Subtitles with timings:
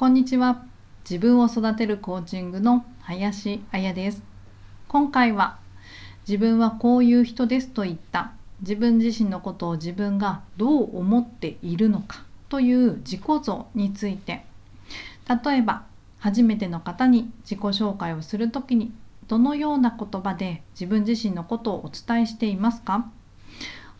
[0.00, 0.64] こんにちは。
[1.04, 4.22] 自分を育てるコーチングの林彩です。
[4.88, 5.58] 今回は
[6.26, 8.32] 自分はこういう人ですといった。
[8.62, 12.24] 自分自身のことを自分がどう思っているのか。
[12.48, 14.46] という自己像について。
[15.44, 15.84] 例えば
[16.18, 18.94] 初めての方に自己紹介をするときに
[19.28, 23.10] どのような言葉で自分自身のことをお伝えしていますか。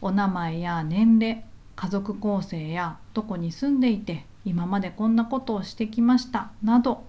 [0.00, 1.44] お名前や年齢
[1.76, 6.50] 家族構成やどこに住んでいて今までこんなことをしてきました。
[6.62, 7.04] など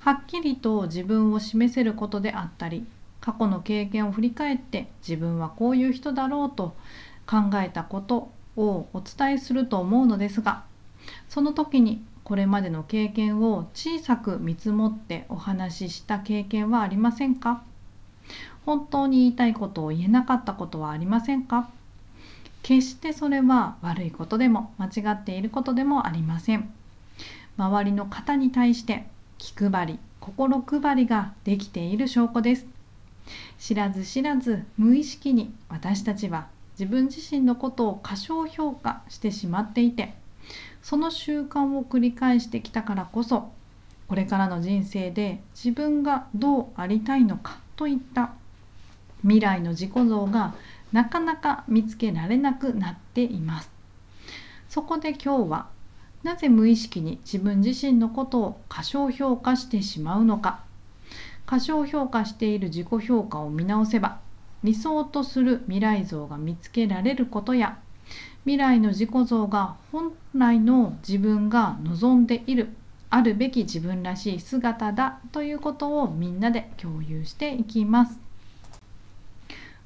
[0.00, 2.86] はっきりと自分を示せることであったり
[3.20, 6.74] 過去の経験を振り返って自分はこういう人だろうと
[7.26, 10.64] 考えたことをお伝えすると思うのですが
[11.28, 17.62] その時にこれまでの経験を小さく見積もってお話しした経験はありませんか？
[18.66, 21.70] 本当に言いたいことを言えなかったことはありませんか？
[22.68, 26.70] 決してそれは悪いことでも間違っていることでもありません。
[27.56, 29.06] 周りの方に対して
[29.38, 32.66] 気配り心配りができている証拠です。
[33.58, 40.12] 知らず知らず無意識に私たちは自分自身のことを過小評価してしまっていて
[40.82, 43.50] その習慣を繰り返してきたからこそ
[44.08, 48.32] これからの人生で自分がどうありたいのかといった
[49.22, 50.54] 未来の自己像が
[50.92, 53.70] なかなか見つけられなくなっています。
[54.68, 55.68] そこで今日は
[56.22, 60.60] なぜ無意識に自分自身のことを過小評価してしまうのか。
[61.48, 64.18] 過小評価している自己評価を見直せば
[64.62, 67.78] 理想とする未来像が見つけられることや
[68.44, 72.68] 未来の自己像が本来の自分が望んでいる
[73.08, 78.27] あるべき自分らしい姿だということをみんなで共有していきます。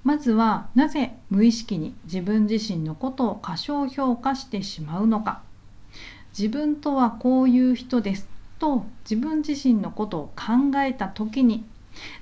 [0.04, 5.42] まずはなぜ無意識に自分自身のことを過小評価してしまうのか。
[6.36, 8.32] 自分とはこういう人です。
[8.62, 11.64] と自分自身のことを考えた時に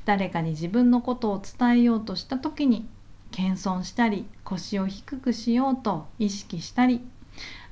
[0.06, 2.88] 誰かに自分のことを伝えようとした時に
[3.30, 7.02] 謙遜したり腰を低くしようと意識したり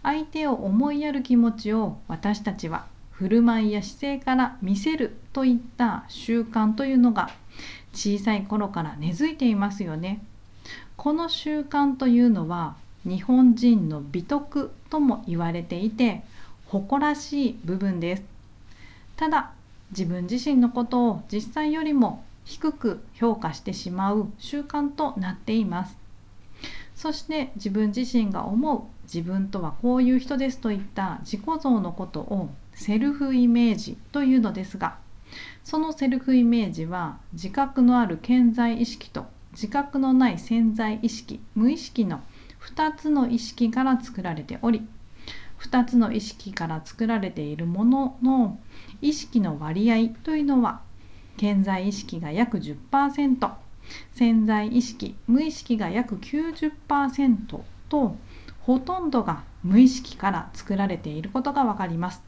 [0.02, 7.30] 相手を思いやる気持ちを私たちは振る舞いや姿勢から見せるといった習慣というのが
[7.98, 10.22] 小さい頃から根付いていますよね。
[10.96, 16.22] この習慣というのは日本人の美徳とも言われていて
[16.66, 18.22] 誇らしい部分です。
[19.16, 19.50] ただ
[19.90, 25.96] 自分自身のことを実際よりも低く評価してしまう習慣となっています。
[26.94, 34.98] そして自分自身が思う自分とはこういう人ですといった自己像のことをセルフイメージというのですが
[35.64, 42.20] そのセルフイメージは自覚のある健在意識と自覚のない潜在意識無意識の
[42.60, 44.86] 2つの意識から作られており
[45.60, 48.58] 2つの意識から作られているものの
[49.00, 50.80] 意識の割合というのは
[51.36, 53.50] 健在意識が約10%
[54.12, 58.16] 潜在意識無意識が約90%と
[58.60, 62.22] ほとんどが無意識から作られていることが分かります。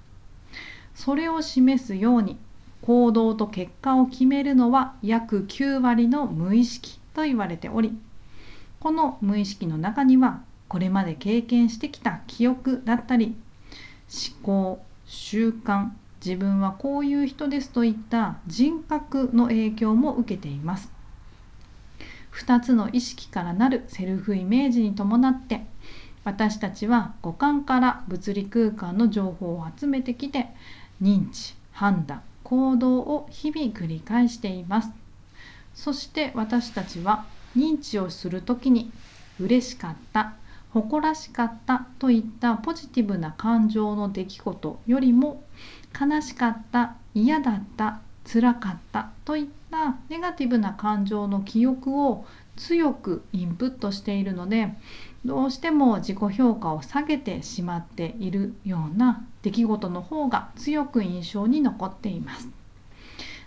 [0.94, 2.38] それを示すように
[2.82, 7.96] 行動と結果を決めるのは約9割の無意識と言われており
[8.80, 13.34] この無意識の中にはこれまで経験してきた記憶だったり
[14.08, 15.90] 思考習慣
[16.24, 20.92] 自分はこういう人ですといった人格の影響も受けています。
[22.32, 25.62] 2つの意識からなるセルフイメージに伴って
[26.24, 30.46] 私たちは五感から物理空間の情報を集めてきて
[31.02, 34.90] 認知判断行動を日々繰り返しています。
[35.72, 37.24] そして私たちは
[37.56, 38.90] 認知をする時に
[39.38, 40.34] 嬉しかった
[40.70, 45.44] 誇らしかったといったポジティブな感情の出来事よりも
[45.98, 48.00] 悲しかった嫌だった
[48.30, 52.24] 辛かったといったネガティブな感情の記憶を
[52.60, 54.74] 強くインプットしているので
[55.24, 62.48] どうしても自己評価を下げてしまっているような出来事の方が強く印象に残っています。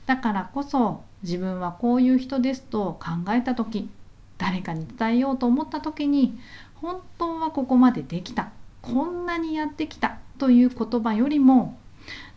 [0.08, 3.90] だからこそ自分はこういう人ですと考えた時
[4.38, 6.38] 誰かに伝えようと思った時に
[6.76, 8.52] 本当はここまでできた
[8.82, 11.78] こんなにやってきたという言葉よりも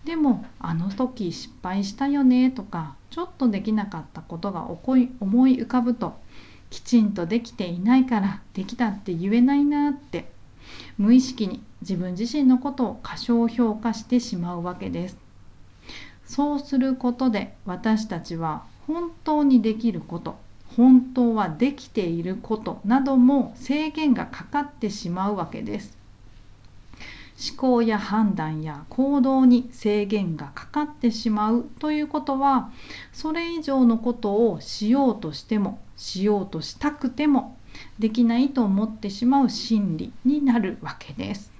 [0.05, 4.96] でもあの時失敗したよねとかちょっとできなかったことが思
[5.49, 6.17] い浮かぶと
[6.70, 10.30] きちんとできていないからできたって言えないなって
[10.98, 15.18] 無意識に自分自身のことを過小評価してしまうわけです。
[16.24, 20.36] そうすることで私たちは本当にできること
[20.76, 25.95] 本当はできていることなども制限がかかってしまうわけです。
[27.48, 32.70] 思考や判断や行動に制限がかかってしまうということは
[33.12, 37.56] それ以上のことをしようとしてもしようとしたくても
[37.98, 41.52] できないと思ってしまう心理になるわけです。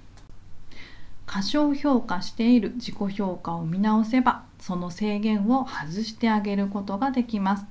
[1.25, 7.65] 過小評価している自己評価を見直せばその制限を外してあげることができます。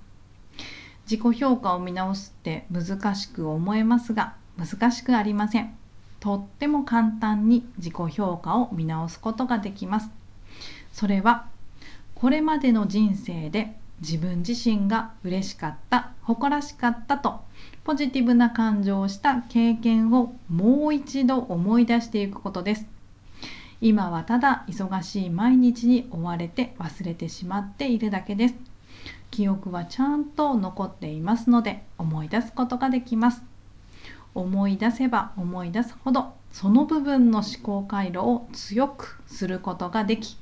[1.10, 5.85] 自己評価を見直すって難しく思えますが難しくありません。
[6.26, 10.10] とっても簡単に自己評価を見直すことができます。
[10.92, 11.46] それは
[12.16, 17.42] これまでの人生で自分自身が嬉しかった誇らしかったと
[17.84, 22.86] ポジティブな感情をした経験をもう一度思い出していくことです。
[23.80, 28.56] 今はただ忙しい毎日に追われて忘れてしまっているだけです。
[29.30, 33.44] 記憶はちゃんと残っていますので思い出すことができます。
[34.36, 40.36] 思い出せば思い出すほどその部分の思考回路を強くすることができ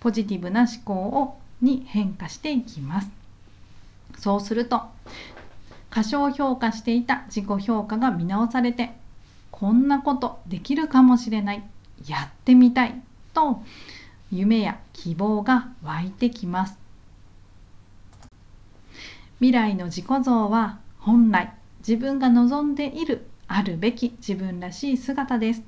[0.00, 3.10] ポジティブな思考をに変化していきます。
[4.18, 4.82] そうすると
[5.90, 8.92] 過小評価していた自己評価が見直されて
[9.50, 11.62] こんなことできるかもしれない
[12.06, 13.00] やってみたい
[13.34, 13.62] と
[14.30, 16.76] 夢や希望が湧いてきます。
[19.38, 21.54] 未来の自己像は本来
[21.88, 25.62] 自分が望んでいるあるべき自分らしい姿です。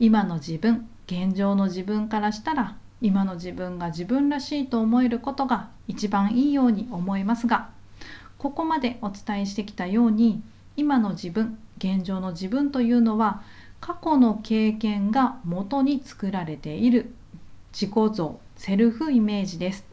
[0.00, 7.70] 今の自分現状の自分からしたら今の自分が自分らしいと思えることが一番いいように思いますが
[8.36, 10.42] ここまでお伝えしてきたように
[10.76, 13.44] 今の自分現状の自分というのは
[13.80, 17.14] 過去の経験が元に作られている
[17.72, 19.91] 自己像セルフイメージです。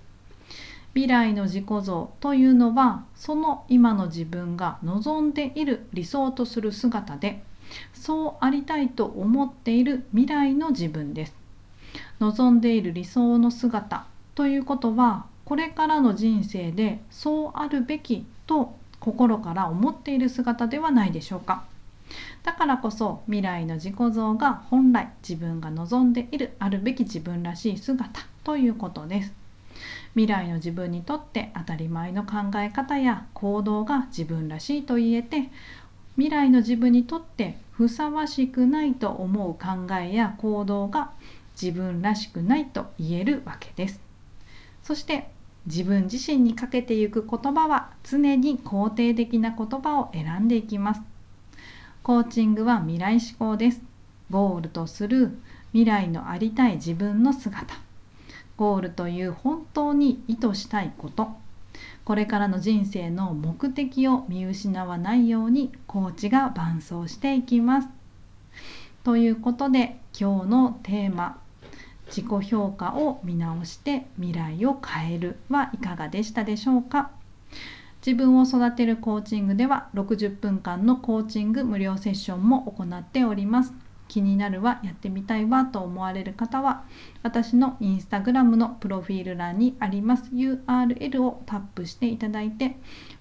[0.99, 7.41] 未来の自己像というのはその今の自分が望んでいる理想とする姿で
[7.93, 11.35] そうありたいと思っている未来の自分です
[12.19, 21.63] 望んでいる理想の姿ということはこれからの人生でそうあるべきと心から思っている姿ではないでしょうか。
[22.43, 29.38] だからこそ未来の自己像が本来自分が望んでいるあるべき自分らしい姿ということです
[30.15, 35.49] 未来の自分にとって当たり前の考え方や行動が自分らしいと言えて
[36.15, 41.11] 未来の自分にとってふさわしくないと思う考えや行動が
[41.59, 44.01] 自分らしくないと言えるわけです
[44.83, 45.29] そして
[45.65, 51.01] 自分自身にかけていく言葉は常に肯定的な言葉を選んでいきます
[52.01, 53.83] コーチングは未来志向です。
[54.31, 55.37] ゴールとする
[55.73, 57.75] 未来のありたい自分の姿。
[58.59, 61.29] ゴールという本当に意図したいこと。
[62.03, 67.87] これからの人生の目的を見失わないようにコーチが伴走していきます。
[69.05, 71.39] ということで今日のテーマ
[72.13, 77.11] 「自己評価を見直して未来を変える」はいかがでしたでしょうか
[78.05, 83.88] 自分を育てるコーチングでは60分間のコーチング無料セッションも行っております。
[84.09, 86.83] 気になるわ、やってみたいわと思われる方は
[87.23, 92.75] 私のインスタグラムのプロフィール欄にあります URL をタップしていただいて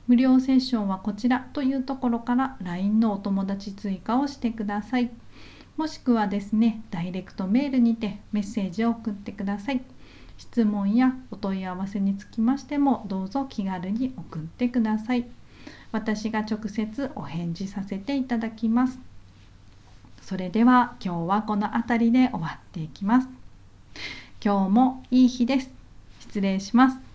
[0.09, 5.11] 無料セッションはこちらというところから LINE のお友達追加をしてください。
[5.77, 9.83] もしくはですね、ダイレクトメールにてメッセージを送ってください。
[10.39, 15.27] 質問やお問い合わせにつきましてもどうぞ気軽に送ってください
[15.91, 19.01] 私が直接お返事させていただきます
[20.29, 23.29] それでは今日はこの辺りで終わっていきます。
[24.45, 25.71] 今日もいい日です。
[26.21, 27.08] 失礼します。